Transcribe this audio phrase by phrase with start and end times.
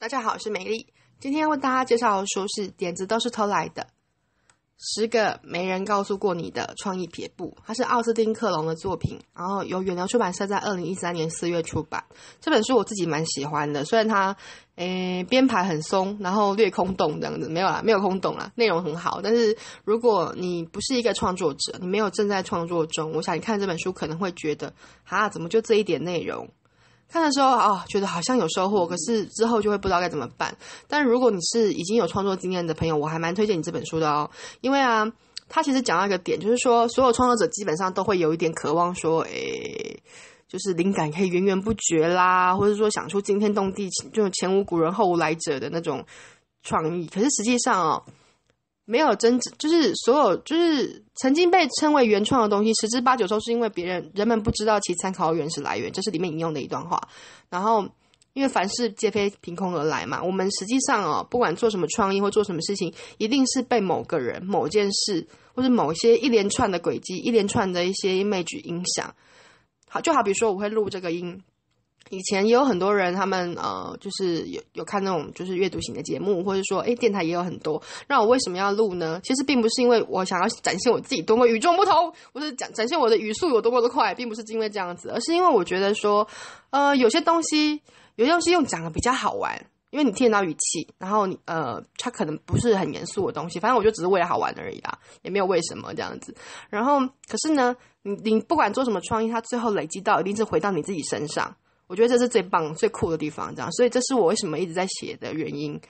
[0.00, 0.86] 大家好，我是美丽。
[1.18, 3.82] 今天为大家介绍的书是《点子都是偷来的》，
[4.78, 7.56] 十个没人告诉过你的创意撇步。
[7.66, 12.04] 它是奥斯汀·克隆的作品，然后由远流出版社在二零一三年四月出版。
[12.40, 14.36] 这本书我自己蛮喜欢的，虽然它
[14.76, 19.20] 诶编排很松，然后略空洞这样子，没有啦，没有空洞啦，内容很好。
[19.20, 24.72] 但是如果你不是一个创作者，你没有正在创作中，我想你看这本书可能会觉得，
[25.08, 26.48] 啊，怎么就这一点内容？
[27.10, 30.54] 看的时候啊、哦，觉得好像有收获，可是之后就会不知道该怎么办。
[30.86, 34.30] 但如果你是已经有创作经验的朋友，我还蛮推荐你这本书的哦。
[34.60, 35.10] 因为啊，
[35.48, 40.02] 他其实讲到一个点，就是说所有创作者基本上都会有一点渴望，说，诶，
[40.46, 46.04] 就是灵感可以源源不绝啦，或者说想出惊天动地、就前无古人后无来者的那种
[46.62, 47.06] 创意。
[47.06, 48.02] 可是实际上哦。
[48.90, 56.98] 没有真，就是所有就是曾经被称为原创的东西，十之八九都是因为别人人们不知道其参考原始来源，这是里面引用的一段话。
[57.50, 57.86] 然后，
[58.32, 69.14] 因为凡事皆非凭空而来嘛，我们实际上哦，不管做什么创意或做什么事情，一定是被某个人、某件事，或是某一些一连串的轨迹、一连串的一些 image 影响。
[69.86, 71.42] 好，就好比说我会录这个音。
[72.10, 77.82] 以前也有很多人，他们呃，就是有有看那种就是阅读型的节目，或者说，诶，电台也有很多。
[78.08, 79.20] 那我为什么要录呢？
[79.22, 86.26] 其实并不是因为我想要展现我自己多么与众不同，或是展展现我的语速有多么的快，并不是因为这样子，而是因为我觉得说，
[86.70, 87.82] 呃，有些东西，
[88.16, 96.34] 有些东西用讲的比较好玩，因为你听得到语气，然后你呃，它可能不是很严肃的东西，反正我就只是为了好玩而已啦，也没有为什么这样子。
[96.70, 101.54] 然后，可是呢，你你不管做什么创意，它最后累积到一定是回到你自己身上。
[101.88, 105.80] 我觉得这是最棒、最酷的地方，这样，所以这是我为什么一直在写的原因，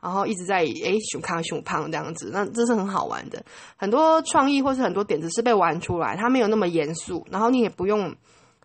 [0.00, 3.44] 然后一直在诶熊康熊胖这样子，那这是很好玩的。
[3.76, 8.14] 很多创意或是很多点子是被玩出来，它没有那么严肃，然后你也不用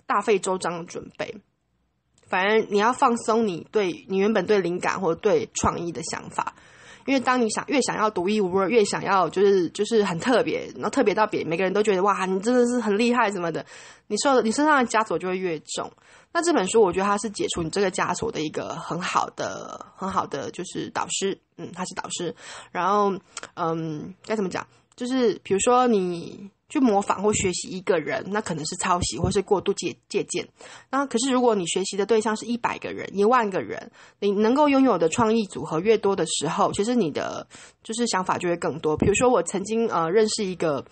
[0.05, 1.33] 大费周章的准备，
[2.27, 6.53] 反而你要放松你对你原本对灵感或者对创意的想法，
[7.05, 13.65] 因为当你想越想要独一无二，越想要就是就是很特别，然后特别到别每个人都觉得哇，你真的是很厉害什么的，
[14.07, 15.91] 你受你身上的枷锁就会越重。
[16.33, 22.33] 那这本书，我觉得它是解除你这个枷锁的一个很好的、很好的就是导师，嗯，他是导师。
[22.71, 23.13] 然后，
[23.55, 24.65] 嗯，该怎么讲？
[24.95, 30.47] 就是比如说你去模仿或学习一个人，那可能是抄袭或是过度借借鉴。
[30.89, 37.45] 那可是如果你学习的对象是一百个人、一万个人，你能够拥有的创意组合越多的时候，其实你的
[37.83, 38.97] 就是想法就会更多。
[38.97, 40.83] 比如说我曾经呃认识一个。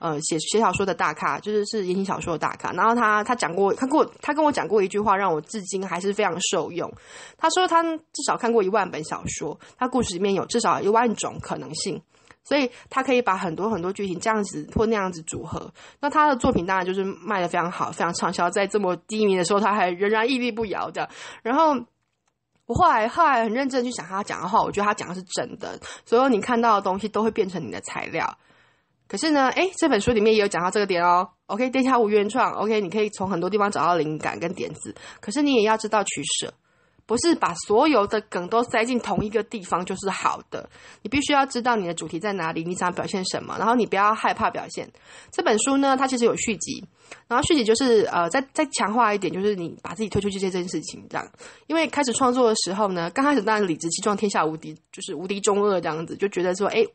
[0.00, 2.72] 呃，写写小说的大咖，就是是言情小说的大咖。
[2.72, 6.92] 然后他他讲过，他跟我他跟我讲过一句话，让我至今还是非常受用。
[7.38, 12.02] 他说他至少看过一万本小说，他故事里面有至少一万种可能性，
[12.44, 15.72] 所以他可以把很多很多剧情这样子或那样子组合。
[16.00, 21.08] 那他的作品当然就是卖的非常好，非常畅销，在这么低迷的时候，他还仍然屹立不摇的。
[21.42, 21.74] 然后
[22.66, 28.38] 我后来后来很认真去想他讲的话，我觉得他讲的是真的，所有你看到的东西都会变成你的材料。
[29.06, 31.28] 可是呢，诶，这本书里面也有讲到这个点哦。
[31.46, 32.52] OK，天下无原创。
[32.52, 34.94] OK，你可以从很多地方找到灵感跟点子。
[35.20, 36.54] 可是你也要知道取舍，
[37.06, 40.68] 不是把所有的梗都塞进同一个地方就是好的。
[41.02, 44.90] 你必须要知道你的主题在哪里，你想表现什么，然后你不要害怕表现。
[45.30, 46.84] 这本书呢，它其实有续集，
[47.28, 51.26] 然后续集就是呃，再再强化一点，就是你把自己推出去这件事情这样。
[51.66, 56.86] 因为开始创作的时候呢，刚开始当然理直气壮，天下无敌，就是无敌中二这样子，就觉得说，诶。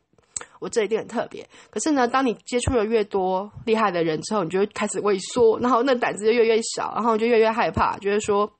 [0.58, 8.50] 我这一定很特别，可是呢，当你接触了越多厉害的人之后，你就会开始畏缩，然后那胆子就越越小，然后就越越害怕，觉得说，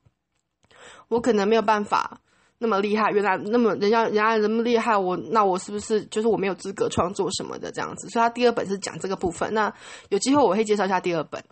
[1.11, 2.19] 我可能没有办法
[2.57, 8.09] 那么厉害，原来那么人家人家那么厉害，我那我是不是就是我没有资格创作什么的这样子？
[8.09, 9.71] 所以他第二本是讲这个部分，那
[10.09, 11.45] 有机会我会介绍一下第二本。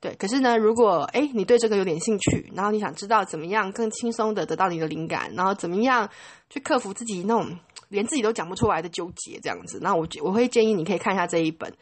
[0.00, 6.10] 对，可是呢，如果诶你对这个有点兴趣，然后你想知道怎么样更轻松的得到你的灵感，然后怎么样
[6.50, 7.56] 去克服自己那种。
[7.90, 11.72] 连自己都讲不出来的纠结这样子，那我我会建议你可以看一下这一本，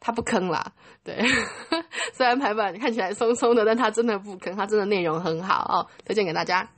[0.00, 0.72] 它不坑啦，
[1.02, 1.24] 对，
[2.12, 6.68] 虽然排版看起来松松的，但它真的不坑，它真的内容很好哦，推荐给大家。